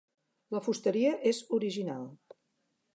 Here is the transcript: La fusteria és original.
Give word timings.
La 0.55 0.61
fusteria 0.69 1.13
és 1.33 1.45
original. 1.59 2.13